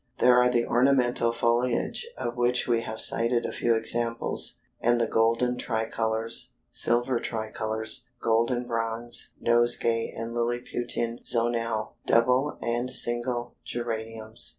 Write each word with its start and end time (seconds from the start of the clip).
There 0.17 0.39
are 0.39 0.49
the 0.49 0.65
Ornamental 0.65 1.31
Foliage 1.31 2.07
of 2.17 2.35
which 2.35 2.67
we 2.67 2.81
have 2.81 2.99
cited 2.99 3.45
a 3.45 3.51
few 3.51 3.75
examples, 3.75 4.59
and 4.79 4.99
the 4.99 5.05
Golden 5.05 5.59
Tricolors, 5.59 6.53
Silver 6.71 7.19
Tricolors, 7.19 8.09
Golden 8.19 8.65
Bronze, 8.65 9.33
Nosegay 9.39 10.11
and 10.17 10.33
Lilliputian 10.33 11.19
Zonale; 11.23 11.93
Double 12.07 12.57
and 12.63 12.89
single 12.89 13.57
Geraniums. 13.63 14.49